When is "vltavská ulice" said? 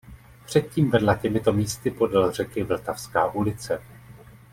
2.63-3.81